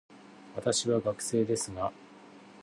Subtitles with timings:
[0.55, 1.93] 私は学生ですが、